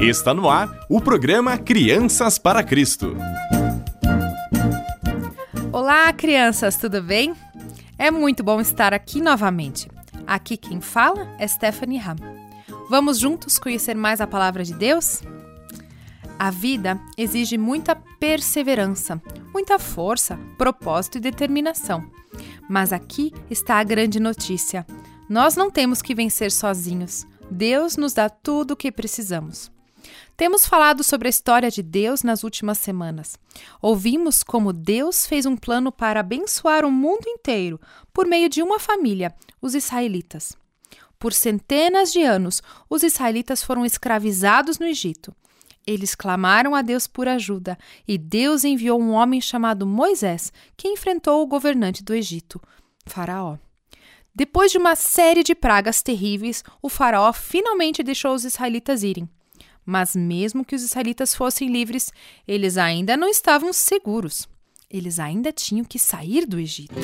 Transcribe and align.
Está 0.00 0.32
no 0.32 0.48
ar 0.48 0.66
o 0.88 0.98
programa 0.98 1.58
Crianças 1.58 2.38
para 2.38 2.62
Cristo. 2.62 3.14
Olá, 5.70 6.10
crianças, 6.14 6.78
tudo 6.78 7.02
bem? 7.02 7.34
É 7.98 8.10
muito 8.10 8.42
bom 8.42 8.62
estar 8.62 8.94
aqui 8.94 9.20
novamente. 9.20 9.90
Aqui 10.26 10.56
quem 10.56 10.80
fala 10.80 11.28
é 11.38 11.46
Stephanie 11.46 12.00
Ham. 12.00 12.16
Vamos 12.88 13.18
juntos 13.18 13.58
conhecer 13.58 13.94
mais 13.94 14.22
a 14.22 14.26
palavra 14.26 14.64
de 14.64 14.72
Deus? 14.72 15.20
A 16.38 16.50
vida 16.50 16.98
exige 17.18 17.58
muita 17.58 17.94
perseverança, 17.94 19.20
muita 19.52 19.78
força, 19.78 20.38
propósito 20.56 21.18
e 21.18 21.20
determinação. 21.20 22.10
Mas 22.70 22.90
aqui 22.90 23.34
está 23.50 23.74
a 23.74 23.84
grande 23.84 24.18
notícia: 24.18 24.86
nós 25.28 25.56
não 25.56 25.70
temos 25.70 26.00
que 26.00 26.14
vencer 26.14 26.50
sozinhos. 26.50 27.26
Deus 27.50 27.98
nos 27.98 28.14
dá 28.14 28.30
tudo 28.30 28.70
o 28.70 28.76
que 28.76 28.90
precisamos. 28.90 29.70
Temos 30.40 30.64
falado 30.64 31.04
sobre 31.04 31.28
a 31.28 31.30
história 31.30 31.70
de 31.70 31.82
Deus 31.82 32.22
nas 32.22 32.42
últimas 32.42 32.78
semanas. 32.78 33.38
Ouvimos 33.82 34.42
como 34.42 34.72
Deus 34.72 35.26
fez 35.26 35.44
um 35.44 35.54
plano 35.54 35.92
para 35.92 36.20
abençoar 36.20 36.82
o 36.82 36.90
mundo 36.90 37.28
inteiro 37.28 37.78
por 38.10 38.26
meio 38.26 38.48
de 38.48 38.62
uma 38.62 38.78
família, 38.80 39.34
os 39.60 39.74
israelitas. 39.74 40.56
Por 41.18 41.34
centenas 41.34 42.10
de 42.10 42.22
anos, 42.22 42.62
os 42.88 43.02
israelitas 43.02 43.62
foram 43.62 43.84
escravizados 43.84 44.78
no 44.78 44.86
Egito. 44.86 45.36
Eles 45.86 46.14
clamaram 46.14 46.74
a 46.74 46.80
Deus 46.80 47.06
por 47.06 47.28
ajuda 47.28 47.76
e 48.08 48.16
Deus 48.16 48.64
enviou 48.64 48.98
um 48.98 49.10
homem 49.10 49.42
chamado 49.42 49.86
Moisés, 49.86 50.50
que 50.74 50.88
enfrentou 50.88 51.42
o 51.42 51.46
governante 51.46 52.02
do 52.02 52.14
Egito, 52.14 52.58
Faraó. 53.04 53.58
Depois 54.34 54.72
de 54.72 54.78
uma 54.78 54.96
série 54.96 55.42
de 55.42 55.54
pragas 55.54 56.00
terríveis, 56.00 56.64
o 56.80 56.88
Faraó 56.88 57.30
finalmente 57.30 58.02
deixou 58.02 58.32
os 58.32 58.46
israelitas 58.46 59.02
irem. 59.02 59.28
Mas, 59.90 60.14
mesmo 60.14 60.64
que 60.64 60.76
os 60.76 60.84
israelitas 60.84 61.34
fossem 61.34 61.68
livres, 61.68 62.12
eles 62.46 62.78
ainda 62.78 63.16
não 63.16 63.26
estavam 63.26 63.72
seguros. 63.72 64.48
Eles 64.88 65.18
ainda 65.18 65.50
tinham 65.50 65.84
que 65.84 65.98
sair 65.98 66.46
do 66.46 66.60
Egito. 66.60 66.94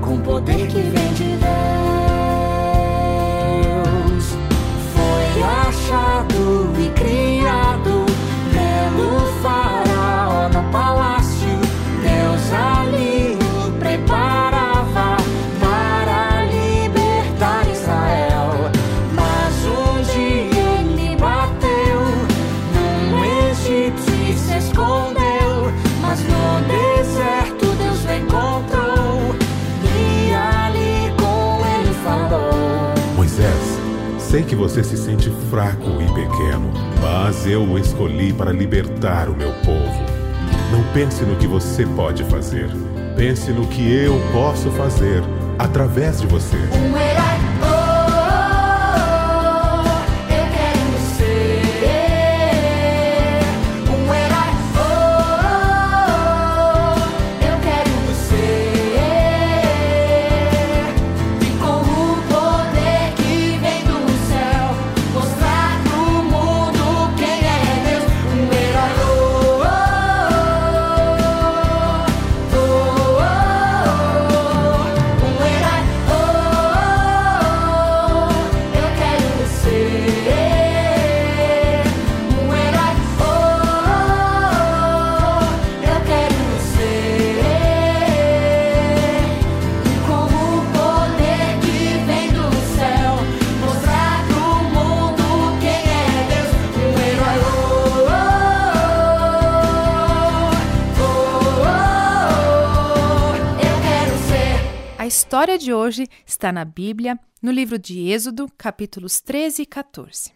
Com 0.00 0.20
poder 0.20 0.68
que 0.68 0.93
você 34.74 34.82
se 34.82 34.96
sente 34.96 35.30
fraco 35.50 36.02
e 36.02 36.06
pequeno, 36.12 36.72
mas 37.00 37.46
eu 37.46 37.62
o 37.62 37.78
escolhi 37.78 38.32
para 38.32 38.50
libertar 38.50 39.28
o 39.28 39.36
meu 39.36 39.52
povo. 39.64 40.02
Não 40.72 40.82
pense 40.92 41.22
no 41.22 41.36
que 41.36 41.46
você 41.46 41.86
pode 41.86 42.24
fazer, 42.24 42.68
pense 43.16 43.52
no 43.52 43.68
que 43.68 43.88
eu 43.92 44.20
posso 44.32 44.68
fazer 44.72 45.22
através 45.60 46.20
de 46.20 46.26
você. 46.26 46.56
Um 46.56 46.98
herói. 46.98 47.33
História 105.24 105.56
de 105.56 105.72
hoje 105.72 106.06
está 106.26 106.52
na 106.52 106.66
Bíblia, 106.66 107.18
no 107.40 107.50
livro 107.50 107.78
de 107.78 108.10
Êxodo, 108.10 108.46
capítulos 108.58 109.22
13 109.22 109.62
e 109.62 109.66
14. 109.66 110.30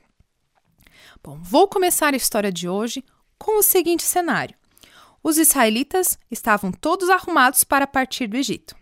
Bom, 1.22 1.38
vou 1.43 1.69
começar 1.69 2.15
a 2.15 2.16
história 2.16 2.50
de 2.50 2.66
hoje 2.66 3.04
com 3.38 3.59
o 3.59 3.62
seguinte 3.62 4.03
cenário: 4.03 4.56
os 5.22 5.37
israelitas 5.37 6.19
estavam 6.31 6.72
todos 6.72 7.10
arrumados 7.10 7.65
para 7.65 7.87
partir 7.87 8.28
do 8.28 8.38
Egito. 8.38 8.75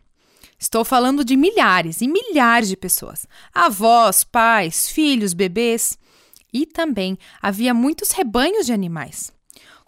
Estou 0.56 0.84
falando 0.84 1.24
de 1.24 1.36
milhares 1.36 2.00
e 2.00 2.06
milhares 2.06 2.68
de 2.68 2.76
pessoas: 2.76 3.26
avós, 3.52 4.22
pais, 4.22 4.88
filhos, 4.88 5.34
bebês. 5.34 5.98
E 6.52 6.64
também 6.64 7.18
havia 7.42 7.74
muitos 7.74 8.12
rebanhos 8.12 8.64
de 8.64 8.72
animais. 8.72 9.32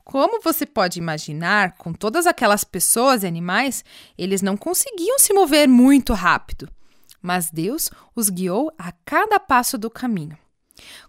Como 0.08 0.40
você 0.40 0.64
pode 0.64 0.98
imaginar, 0.98 1.72
com 1.72 1.92
todas 1.92 2.26
aquelas 2.26 2.64
pessoas 2.64 3.22
e 3.22 3.26
animais, 3.26 3.84
eles 4.16 4.40
não 4.40 4.56
conseguiam 4.56 5.18
se 5.18 5.34
mover 5.34 5.68
muito 5.68 6.14
rápido. 6.14 6.66
Mas 7.20 7.50
Deus 7.50 7.90
os 8.16 8.30
guiou 8.30 8.72
a 8.78 8.90
cada 9.04 9.38
passo 9.38 9.76
do 9.76 9.90
caminho. 9.90 10.38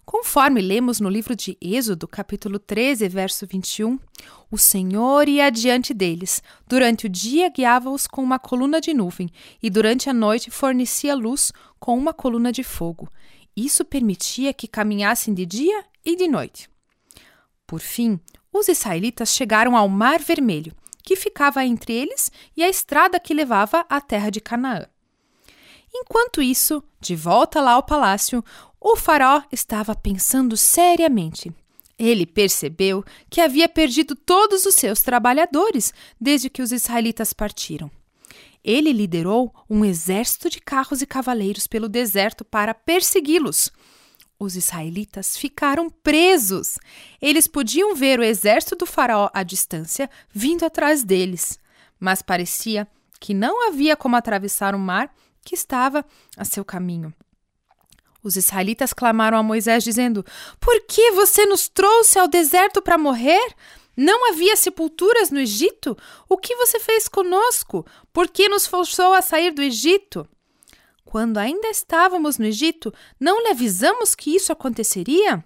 Conforme 0.06 0.60
lemos 0.60 1.00
no 1.00 1.08
livro 1.08 1.34
de 1.34 1.58
Êxodo, 1.62 2.10
capítulo 2.10 2.60
13, 2.60 3.08
verso 3.08 3.48
21, 3.48 3.98
o 4.52 4.58
Senhor 4.58 5.30
ia 5.30 5.46
adiante 5.46 5.94
deles. 5.94 6.44
Durante 6.68 7.06
o 7.06 7.10
dia 7.10 7.48
guiava-os 7.48 8.06
com 8.06 8.22
uma 8.22 8.38
coluna 8.38 8.82
de 8.82 8.94
nuvem, 8.94 9.30
e 9.64 9.70
durante 9.70 10.10
a 10.10 10.14
noite 10.14 10.52
fornecia 10.52 11.16
luz 11.16 11.54
com 11.80 11.98
uma 11.98 12.14
coluna 12.14 12.52
de 12.52 12.64
fogo. 12.64 13.08
Isso 13.56 13.86
permitia 13.86 14.54
que 14.54 14.68
caminhassem 14.68 15.34
de 15.34 15.46
dia 15.46 15.86
e 16.04 16.18
de 16.18 16.28
noite. 16.28 16.70
Por 17.66 17.80
fim, 17.80 18.20
os 18.52 18.68
israelitas 18.68 19.34
chegaram 19.34 19.76
ao 19.76 19.88
Mar 19.88 20.20
Vermelho, 20.20 20.74
que 21.04 21.16
ficava 21.16 21.66
entre 21.66 21.94
eles 21.94 22.32
e 22.56 22.64
a 22.64 22.70
estrada 22.70 23.20
que 23.20 23.34
levava 23.34 23.86
à 23.90 24.00
terra 24.00 24.30
de 24.30 24.40
Canaã. 24.40 24.86
Enquanto 25.94 26.42
isso, 26.42 26.84
de 27.00 27.16
volta 27.16 27.62
lá 27.62 27.72
ao 27.72 27.84
palácio, 27.84 28.44
o 28.80 28.96
faraó 28.96 29.42
estava 29.52 29.96
pensando 29.96 30.56
seriamente. 30.56 31.52
Ele 31.98 32.26
percebeu 32.26 33.04
que 33.30 33.42
havia 33.42 33.68
perdido 33.68 34.16
todos 34.16 34.66
os 34.66 34.76
seus 34.76 35.02
trabalhadores 35.02 35.94
desde 36.20 36.50
que 36.50 36.62
os 36.62 36.72
israelitas 36.72 37.34
partiram. 37.34 37.92
Ele 38.64 38.94
liderou 38.94 39.54
um 39.70 39.84
exército 39.84 40.50
de 40.50 40.60
carros 40.62 41.02
e 41.02 41.06
cavaleiros 41.06 41.68
pelo 41.68 41.90
deserto 41.90 42.46
para 42.46 42.74
persegui-los. 42.74 43.72
Os 44.40 44.56
israelitas 44.56 45.36
ficaram 45.36 45.90
presos. 45.90 46.80
Eles 47.22 47.46
podiam 47.46 47.94
ver 47.94 48.22
o 48.22 48.24
exército 48.24 48.78
do 48.78 48.86
Faraó 48.86 49.30
à 49.34 49.44
distância 49.44 50.10
vindo 50.32 50.64
atrás 50.64 51.04
deles, 51.04 51.60
mas 52.00 52.22
parecia 52.22 52.88
que 53.20 53.34
não 53.34 53.68
havia 53.68 53.98
como 53.98 54.16
atravessar 54.16 54.74
o 54.74 54.80
mar 54.80 55.14
que 55.44 55.54
estava 55.54 56.06
a 56.38 56.46
seu 56.46 56.64
caminho. 56.64 57.14
Os 58.24 58.38
israelitas 58.38 58.94
clamaram 58.94 59.38
a 59.38 59.44
Moisés, 59.44 59.84
dizendo: 59.84 60.26
Por 60.60 60.82
que 60.88 61.12
você 61.12 61.46
nos 61.46 61.68
trouxe 61.68 62.18
ao 62.18 62.28
deserto 62.28 62.82
para 62.82 62.98
morrer? 62.98 63.56
Não 63.96 64.30
havia 64.30 64.56
sepulturas 64.56 65.30
no 65.32 65.40
Egito? 65.40 65.98
O 66.30 66.38
que 66.38 66.56
você 66.56 66.80
fez 66.80 67.10
conosco? 67.10 67.86
Por 68.14 68.30
que 68.30 68.48
nos 68.48 68.66
forçou 68.66 69.14
a 69.14 69.22
sair 69.22 69.52
do 69.52 69.62
Egito? 69.62 70.26
Quando 71.10 71.40
ainda 71.40 71.68
estávamos 71.70 72.38
no 72.38 72.46
Egito, 72.46 72.94
não 73.20 73.42
lhe 73.42 73.50
avisamos 73.50 74.14
que 74.14 74.36
isso 74.36 74.52
aconteceria? 74.52 75.44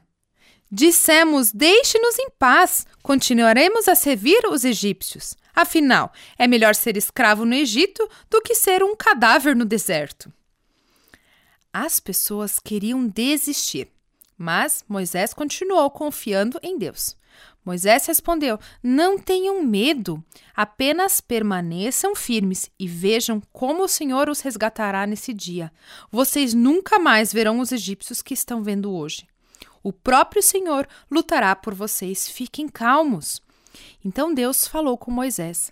Dissemos: 0.69 1.53
Deixe-nos 1.53 2.19
em 2.19 2.29
paz, 2.31 2.85
continuaremos 3.01 3.87
a 3.87 3.95
servir 3.95 4.45
os 4.51 4.65
egípcios. 4.65 5.37
Afinal, 5.55 6.11
é 6.37 6.47
melhor 6.47 6.75
ser 6.75 6.97
escravo 6.97 7.45
no 7.45 7.53
Egito 7.55 8.05
do 8.29 8.41
que 8.41 8.53
ser 8.53 8.83
um 8.83 8.93
cadáver 8.93 9.55
no 9.55 9.63
deserto. 9.63 10.29
As 11.71 11.97
pessoas 11.97 12.59
queriam 12.59 13.07
desistir, 13.07 13.89
mas 14.37 14.83
Moisés 14.85 15.33
continuou 15.33 15.89
confiando 15.89 16.59
em 16.61 16.77
Deus. 16.77 17.15
Moisés 17.65 18.05
respondeu: 18.05 18.59
Não 18.81 19.17
tenham 19.17 19.63
medo, 19.63 20.23
apenas 20.55 21.21
permaneçam 21.21 22.15
firmes 22.15 22.69
e 22.77 22.87
vejam 22.87 23.41
como 23.51 23.83
o 23.83 23.87
Senhor 23.87 24.29
os 24.29 24.41
resgatará 24.41 25.07
nesse 25.07 25.33
dia. 25.33 25.71
Vocês 26.11 26.53
nunca 26.53 26.99
mais 26.99 27.31
verão 27.31 27.59
os 27.59 27.71
egípcios 27.71 28.21
que 28.21 28.33
estão 28.33 28.61
vendo 28.61 28.91
hoje. 28.91 29.27
O 29.81 29.91
próprio 29.91 30.41
Senhor 30.41 30.87
lutará 31.09 31.55
por 31.55 31.73
vocês, 31.73 32.29
fiquem 32.29 32.67
calmos. 32.67 33.41
Então 34.03 34.33
Deus 34.33 34.67
falou 34.67 34.97
com 34.97 35.11
Moisés. 35.11 35.71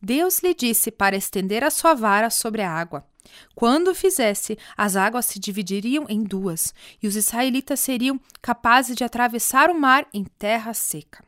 Deus 0.00 0.40
lhe 0.40 0.54
disse 0.54 0.90
para 0.90 1.16
estender 1.16 1.62
a 1.62 1.70
sua 1.70 1.94
vara 1.94 2.28
sobre 2.28 2.62
a 2.62 2.70
água. 2.70 3.06
Quando 3.54 3.94
fizesse, 3.94 4.58
as 4.76 4.96
águas 4.96 5.26
se 5.26 5.38
dividiriam 5.38 6.06
em 6.08 6.22
duas, 6.22 6.74
e 7.02 7.06
os 7.06 7.16
israelitas 7.16 7.80
seriam 7.80 8.20
capazes 8.40 8.96
de 8.96 9.04
atravessar 9.04 9.70
o 9.70 9.78
mar 9.78 10.06
em 10.12 10.24
terra 10.24 10.74
seca. 10.74 11.24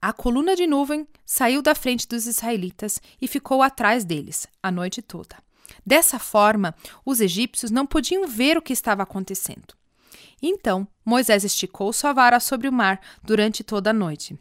A 0.00 0.12
coluna 0.12 0.54
de 0.54 0.66
nuvem 0.66 1.08
saiu 1.24 1.62
da 1.62 1.74
frente 1.74 2.06
dos 2.06 2.26
israelitas 2.26 3.00
e 3.20 3.26
ficou 3.26 3.62
atrás 3.62 4.04
deles 4.04 4.46
a 4.62 4.70
noite 4.70 5.00
toda. 5.00 5.36
Dessa 5.84 6.18
forma, 6.18 6.74
os 7.04 7.20
egípcios 7.20 7.70
não 7.70 7.86
podiam 7.86 8.26
ver 8.26 8.58
o 8.58 8.62
que 8.62 8.72
estava 8.72 9.02
acontecendo. 9.02 9.74
Então 10.42 10.86
Moisés 11.04 11.42
esticou 11.42 11.90
sua 11.90 12.12
vara 12.12 12.38
sobre 12.38 12.68
o 12.68 12.72
mar 12.72 13.00
durante 13.22 13.64
toda 13.64 13.90
a 13.90 13.94
noite. 13.94 14.38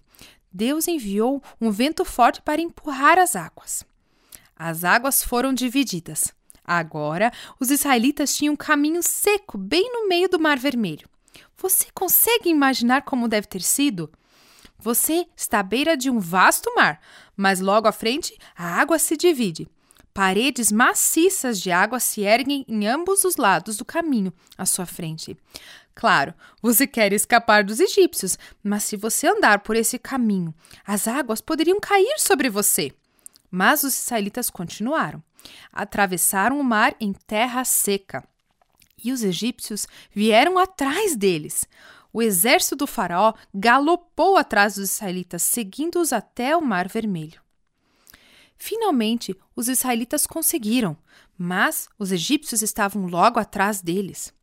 Deus 0.51 0.88
enviou 0.88 1.42
um 1.62 1.72
vento 1.72 2.04
forte 2.04 2.42
para 2.42 2.62
empurrar 2.62 3.18
as 3.18 3.36
águas. 3.36 3.86
As 4.65 4.86
águas 4.86 5.21
foram 5.21 5.54
divididas. 5.54 6.33
Agora, 6.63 7.33
os 7.60 7.69
israelitas 7.69 8.33
tinham 8.33 8.54
um 8.54 8.56
caminho 8.56 9.04
seco 9.04 9.57
bem 9.57 9.92
no 9.92 10.07
meio 10.07 10.30
do 10.30 10.39
Mar 10.39 10.57
Vermelho. 10.57 11.06
Você 11.57 11.88
consegue 11.94 12.48
imaginar 12.48 13.01
como 13.01 13.27
deve 13.27 13.45
ter 13.45 13.62
sido? 13.62 14.10
Você 14.80 15.25
está 15.36 15.60
à 15.60 15.63
beira 15.63 15.98
de 15.98 16.10
um 16.10 16.18
vasto 16.18 16.74
mar, 16.77 17.01
mas 17.36 17.60
logo 17.60 17.89
à 17.89 17.92
frente 17.92 18.38
a 18.56 18.80
água 18.80 18.98
se 18.98 19.18
divide. 19.18 19.68
Paredes 20.13 20.71
maciças 20.71 21.60
de 21.60 21.69
água 21.69 22.00
se 22.00 22.21
erguem 22.21 22.63
em 22.65 22.88
ambos 22.88 23.25
os 23.25 23.36
lados 23.36 23.75
do 23.75 23.83
caminho 23.83 24.31
à 24.57 24.65
sua 24.65 24.86
frente. 24.86 25.36
Claro, 25.94 26.33
você 26.62 26.88
quer 26.88 27.12
escapar 27.12 27.65
dos 27.65 27.81
egípcios, 27.81 28.39
mas 28.63 28.86
se 28.86 28.95
você 28.95 29.27
andar 29.27 29.60
por 29.60 29.75
esse 29.75 30.00
caminho, 30.00 30.56
as 30.88 31.06
águas 31.06 31.42
poderiam 31.42 31.81
cair 31.81 32.18
sobre 32.18 32.50
você. 32.50 32.94
Mas 33.56 33.84
os 33.84 33.94
israelitas 33.94 34.50
continuaram. 34.50 35.24
Atravessaram 35.72 36.60
o 36.60 36.64
mar 36.64 36.96
em 37.00 37.14
terra 37.14 37.64
seca. 37.64 38.28
E 39.04 39.12
os 39.12 39.22
egípcios 39.22 39.88
vieram 40.12 40.58
atrás 40.58 41.16
deles. 41.16 41.68
O 42.12 42.20
exército 42.20 42.76
do 42.76 42.88
Faraó 42.88 43.36
galopou 43.54 44.38
atrás 44.38 44.74
dos 44.74 44.90
israelitas, 44.90 45.44
seguindo-os 45.44 46.12
até 46.12 46.58
o 46.58 46.62
Mar 46.64 46.88
Vermelho. 46.88 47.40
Finalmente, 48.58 49.36
os 49.56 49.68
israelitas 49.68 50.26
conseguiram, 50.26 50.98
mas 51.38 51.88
os 52.00 52.12
egípcios 52.12 52.64
estavam 52.64 53.06
logo 53.06 53.40
atrás 53.40 53.82
deles. 53.82 54.34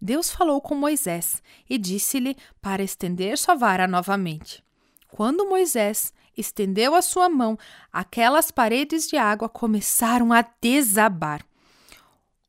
Deus 0.00 0.32
falou 0.32 0.60
com 0.60 0.74
Moisés 0.74 1.40
e 1.70 1.78
disse-lhe 1.78 2.36
para 2.60 2.82
estender 2.82 3.38
sua 3.38 3.54
vara 3.54 3.86
novamente. 3.86 4.64
Quando 5.12 5.48
Moisés 5.48 6.12
estendeu 6.38 6.94
a 6.94 7.02
sua 7.02 7.28
mão, 7.28 7.58
aquelas 7.92 8.50
paredes 8.50 9.08
de 9.08 9.16
água 9.16 9.48
começaram 9.48 10.32
a 10.32 10.42
desabar. 10.60 11.44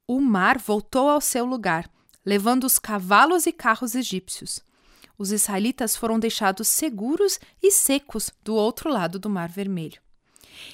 O 0.08 0.22
mar 0.22 0.58
voltou 0.58 1.10
ao 1.10 1.20
seu 1.20 1.46
lugar, 1.46 1.90
levando 2.26 2.64
os 2.64 2.78
cavalos 2.80 3.46
e 3.46 3.52
carros 3.52 3.96
egípcios. 3.96 4.64
Os 5.18 5.32
israelitas 5.32 5.96
foram 5.96 6.18
deixados 6.18 6.68
seguros 6.68 7.40
e 7.62 7.72
secos 7.72 8.32
do 8.44 8.56
outro 8.56 8.90
lado 8.90 9.20
do 9.20 9.30
Mar 9.30 9.50
Vermelho. 9.50 10.02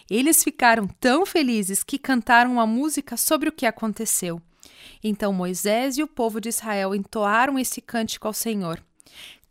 Eles 0.10 0.44
ficaram 0.44 0.88
tão 0.88 1.26
felizes 1.26 1.84
que 1.84 1.98
cantaram 1.98 2.52
uma 2.52 2.68
música 2.68 3.18
sobre 3.18 3.50
o 3.50 3.52
que 3.52 3.66
aconteceu. 3.66 4.42
Então 5.04 5.34
Moisés 5.34 5.98
e 5.98 6.04
o 6.04 6.08
povo 6.08 6.40
de 6.40 6.50
Israel 6.50 6.94
entoaram 6.94 7.58
esse 7.58 7.82
cântico 7.82 8.28
ao 8.28 8.34
Senhor. 8.34 8.84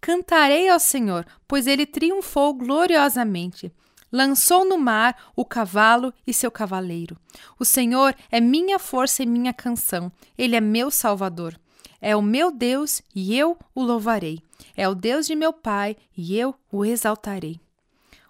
Cantarei 0.05 0.69
ao 0.69 0.79
Senhor, 0.79 1.27
pois 1.49 1.67
ele 1.67 1.87
triunfou 1.87 2.53
gloriosamente. 2.53 3.73
Lançou 4.13 4.63
no 4.63 4.77
mar 4.77 5.33
o 5.35 5.47
cavalo 5.47 6.13
e 6.27 6.35
seu 6.35 6.51
cavaleiro. 6.51 7.17
O 7.59 7.65
Senhor 7.65 8.15
é 8.31 8.39
minha 8.39 8.79
força 8.79 9.23
e 9.23 9.27
minha 9.27 9.55
canção. 9.55 10.13
Ele 10.37 10.57
é 10.57 10.61
meu 10.61 10.91
Salvador. 10.91 11.59
É 12.03 12.15
o 12.15 12.21
meu 12.21 12.53
Deus 12.53 13.01
e 13.15 13.35
eu 13.35 13.57
o 13.75 13.83
louvarei. 13.83 14.43
É 14.77 14.87
o 14.87 14.95
Deus 14.95 15.27
de 15.27 15.35
meu 15.35 15.55
pai 15.55 15.97
e 16.15 16.39
eu 16.39 16.55
o 16.71 16.85
exaltarei. 16.85 17.59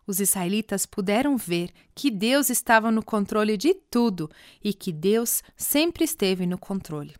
Os 0.07 0.21
israelitas 0.21 0.87
puderam 0.87 1.37
ver 1.37 1.71
que 1.93 2.09
Deus 2.09 2.51
estava 2.51 2.89
no 2.93 3.03
controle 3.05 3.57
de 3.57 3.75
tudo 3.75 4.31
e 4.63 4.73
que 4.73 4.93
Deus 4.93 5.43
sempre 5.57 6.05
esteve 6.05 6.47
no 6.47 6.57
controle. 6.57 7.17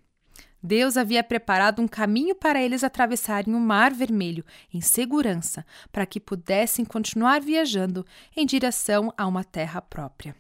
Deus 0.67 0.97
havia 0.97 1.23
preparado 1.23 1.83
um 1.83 1.87
caminho 1.87 2.35
para 2.35 2.63
eles 2.63 2.83
atravessarem 2.83 3.55
o 3.55 3.61
Mar 3.61 3.93
Vermelho 3.93 4.43
em 4.73 4.81
segurança, 4.81 5.63
para 5.93 6.07
que 6.07 6.19
pudessem 6.19 6.87
continuar 6.87 7.43
viajando 7.43 8.07
em 8.35 8.47
direção 8.47 9.13
a 9.15 9.27
uma 9.27 9.45
terra 9.45 9.83
própria. 9.83 10.35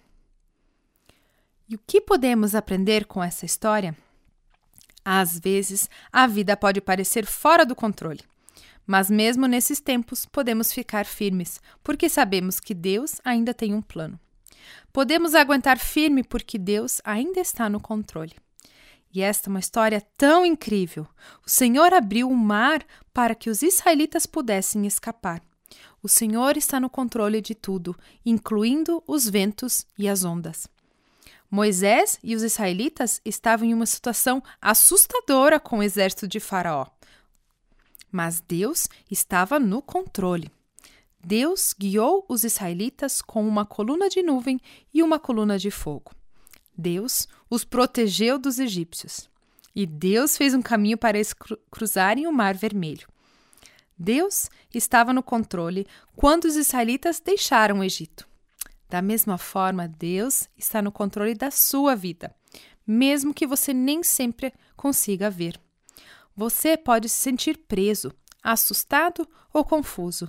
E 1.69 1.75
o 1.75 1.81
que 1.87 2.01
podemos 2.01 2.55
aprender 2.55 3.05
com 3.05 3.23
essa 3.23 3.45
história? 3.45 3.95
Às 5.05 5.39
vezes, 5.39 5.91
a 6.11 6.27
vida 6.27 6.57
pode 6.57 6.81
parecer 6.81 7.27
fora 7.27 7.67
do 7.67 7.77
controle. 7.77 8.23
Mas 8.87 9.11
mesmo 9.11 9.47
nesses 9.47 9.79
tempos, 9.79 10.25
podemos 10.25 10.73
ficar 10.73 11.05
firmes, 11.05 11.61
porque 11.83 12.09
sabemos 12.09 12.61
que 12.61 12.73
Deus 12.73 13.21
ainda 13.23 13.53
tem 13.53 13.75
um 13.75 13.83
plano. 13.83 14.19
Podemos 14.91 15.35
aguentar 15.35 15.79
firme 15.79 16.23
porque 16.25 16.57
Deus 16.57 17.03
ainda 17.05 17.41
está 17.41 17.69
no 17.69 17.79
controle. 17.79 18.33
E 19.15 19.23
esta 19.23 19.49
é 19.49 19.51
uma 19.51 19.61
história 19.61 20.03
tão 20.19 20.45
incrível. 20.45 21.07
O 21.47 21.49
Senhor 21.49 21.95
abriu 21.95 22.29
o 22.29 22.37
mar 22.37 22.85
para 23.13 23.35
que 23.35 23.49
os 23.49 23.63
israelitas 23.63 24.27
pudessem 24.27 24.87
escapar. 24.87 25.41
O 26.03 26.09
Senhor 26.09 26.57
está 26.57 26.81
no 26.81 26.91
controle 26.91 27.41
de 27.41 27.55
tudo, 27.55 27.97
incluindo 28.27 29.03
os 29.07 29.29
ventos 29.29 29.87
e 29.97 30.09
as 30.09 30.25
ondas. 30.25 30.67
Moisés 31.49 32.19
e 32.25 32.35
os 32.35 32.43
israelitas 32.43 33.21
estavam 33.25 33.69
em 33.69 33.73
uma 33.73 33.87
situação 33.87 34.43
assustadora 34.61 35.61
com 35.61 35.79
o 35.79 35.83
exército 35.83 36.27
de 36.27 36.41
Faraó. 36.41 36.87
Mas 38.11 38.41
Deus 38.41 38.89
estava 39.09 39.61
no 39.61 39.81
controle. 39.81 40.51
Deus 41.25 41.73
guiou 41.79 42.25
os 42.29 42.43
israelitas 42.43 43.23
com 43.23 43.47
uma 43.47 43.65
coluna 43.65 44.09
de 44.09 44.23
nuvem 44.23 44.61
e 44.93 45.03
uma 45.03 45.21
coluna 45.21 45.57
de 45.57 45.71
fogo. 45.71 46.11
Deus 46.77 47.29
os 47.49 47.65
protegeu 47.65 48.39
dos 48.39 48.59
egípcios. 48.59 49.29
E 49.75 49.87
Deus 49.87 50.37
fez 50.37 50.55
um 50.55 50.63
caminho 50.63 50.97
para 50.97 51.19
eles 51.19 51.35
cruzarem 51.71 52.27
o 52.27 52.33
Mar 52.33 52.55
Vermelho. 52.55 53.09
Deus 53.99 54.51
estava 54.73 55.13
no 55.13 55.23
controle 55.23 55.87
quando 56.17 56.45
os 56.45 56.57
israelitas 56.57 57.21
deixaram 57.21 57.79
o 57.79 57.85
Egito. 57.85 58.27
Da 58.89 59.01
mesma 59.01 59.39
forma, 59.39 59.89
Deus 59.89 60.49
está 60.57 60.83
no 60.83 60.93
controle 60.93 61.35
da 61.35 61.51
sua 61.51 61.97
vida, 61.97 62.35
mesmo 62.87 63.35
que 63.35 63.47
você 63.47 63.73
nem 63.73 64.03
sempre 64.03 64.53
consiga 64.77 65.31
ver. 65.31 65.61
Você 66.37 66.77
pode 66.77 67.09
se 67.09 67.17
sentir 67.17 67.57
preso, 67.57 68.13
assustado 68.43 69.27
ou 69.53 69.65
confuso, 69.65 70.29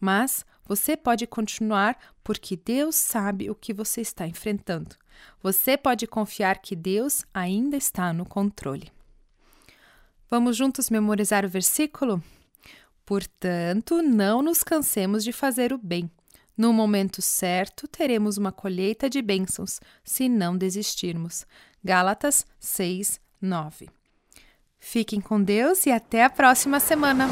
mas 0.00 0.44
você 0.70 0.96
pode 0.96 1.26
continuar 1.26 1.98
porque 2.22 2.56
Deus 2.56 2.94
sabe 2.94 3.50
o 3.50 3.56
que 3.56 3.74
você 3.74 4.02
está 4.02 4.24
enfrentando. 4.24 4.94
Você 5.42 5.76
pode 5.76 6.06
confiar 6.06 6.58
que 6.58 6.76
Deus 6.76 7.24
ainda 7.34 7.76
está 7.76 8.12
no 8.12 8.24
controle. 8.24 8.88
Vamos 10.30 10.56
juntos 10.56 10.88
memorizar 10.88 11.44
o 11.44 11.48
versículo? 11.48 12.22
Portanto, 13.04 14.00
não 14.00 14.42
nos 14.42 14.62
cansemos 14.62 15.24
de 15.24 15.32
fazer 15.32 15.72
o 15.72 15.78
bem. 15.78 16.08
No 16.56 16.72
momento 16.72 17.20
certo, 17.20 17.88
teremos 17.88 18.38
uma 18.38 18.52
colheita 18.52 19.10
de 19.10 19.20
bênçãos, 19.20 19.80
se 20.04 20.28
não 20.28 20.56
desistirmos. 20.56 21.44
Gálatas 21.82 22.46
6, 22.60 23.20
9. 23.42 23.88
Fiquem 24.78 25.20
com 25.20 25.42
Deus 25.42 25.84
e 25.84 25.90
até 25.90 26.22
a 26.22 26.30
próxima 26.30 26.78
semana! 26.78 27.26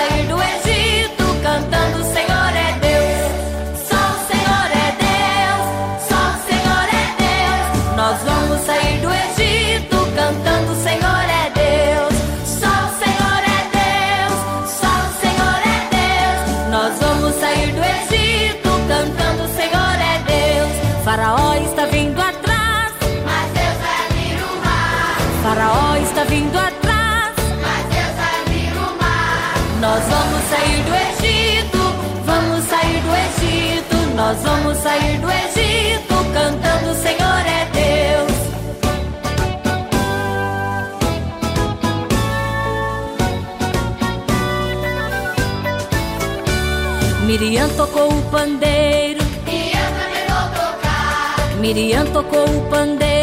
I 0.00 0.20
will 0.20 0.36
do 0.36 0.42
it. 0.42 0.57
Nós 29.88 30.04
vamos 30.04 30.42
sair 30.50 30.82
do 30.84 30.92
Egito, 31.08 31.78
vamos 32.26 32.62
sair 32.64 33.00
do 33.00 33.10
Egito, 33.26 33.96
nós 34.14 34.36
vamos 34.42 34.76
sair 34.76 35.18
do 35.18 35.30
Egito, 35.30 36.14
cantando 36.34 36.90
o 36.90 36.94
Senhor 36.94 37.46
é 37.46 37.64
Deus. 37.72 38.36
Miriam 47.24 47.68
tocou 47.70 48.12
o 48.12 48.22
pandeiro. 48.30 49.24
Miriam 51.60 52.04
tocou 52.12 52.44
o 52.44 52.68
pandeiro. 52.68 53.17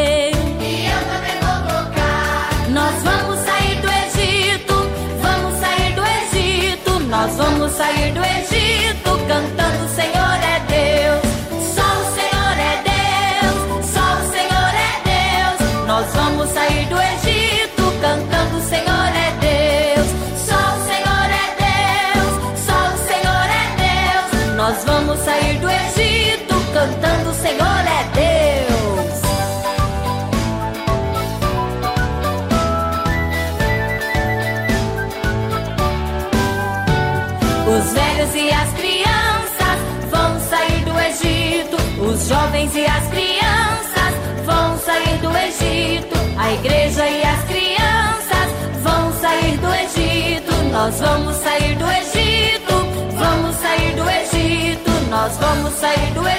Senhor 27.45 27.61
é 27.61 28.03
Deus. 28.15 29.21
Os 37.67 37.93
velhos 37.93 38.33
e 38.33 38.49
as 38.49 38.73
crianças 38.73 39.77
vão 40.09 40.39
sair 40.49 40.85
do 40.85 40.99
Egito. 40.99 41.77
Os 42.01 42.27
jovens 42.27 42.75
e 42.75 42.83
as 42.83 43.07
crianças 43.09 44.13
vão 44.43 44.79
sair 44.79 45.19
do 45.19 45.37
Egito. 45.37 46.15
A 46.39 46.51
igreja 46.51 47.07
e 47.07 47.23
as 47.23 47.43
crianças 47.43 48.49
vão 48.81 49.13
sair 49.21 49.57
do 49.59 49.71
Egito. 49.71 50.51
Nós 50.71 50.99
vamos 50.99 51.35
sair 51.35 51.75
do 51.75 51.91
Egito. 51.91 52.73
Vamos 53.15 53.55
sair 53.57 53.95
do 53.95 54.09
Egito. 54.09 54.91
Nós 55.11 55.37
vamos 55.37 55.73
sair 55.75 56.11
do 56.15 56.27
Egito 56.27 56.34